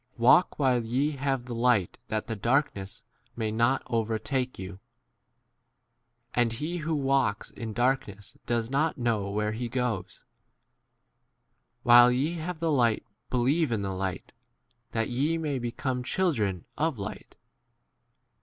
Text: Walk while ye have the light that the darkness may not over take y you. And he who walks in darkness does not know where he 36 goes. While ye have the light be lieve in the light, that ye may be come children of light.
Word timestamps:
Walk 0.17 0.57
while 0.57 0.83
ye 0.83 1.11
have 1.11 1.45
the 1.45 1.53
light 1.53 1.99
that 2.07 2.25
the 2.25 2.35
darkness 2.35 3.03
may 3.35 3.51
not 3.51 3.83
over 3.85 4.17
take 4.17 4.57
y 4.57 4.63
you. 4.63 4.79
And 6.33 6.53
he 6.53 6.77
who 6.77 6.95
walks 6.95 7.51
in 7.51 7.71
darkness 7.73 8.35
does 8.47 8.71
not 8.71 8.97
know 8.97 9.29
where 9.29 9.51
he 9.51 9.65
36 9.65 9.75
goes. 9.75 10.23
While 11.83 12.09
ye 12.11 12.33
have 12.37 12.59
the 12.59 12.71
light 12.71 13.05
be 13.29 13.37
lieve 13.37 13.71
in 13.71 13.83
the 13.83 13.93
light, 13.93 14.31
that 14.91 15.09
ye 15.11 15.37
may 15.37 15.59
be 15.59 15.71
come 15.71 16.03
children 16.03 16.65
of 16.79 16.97
light. 16.97 17.35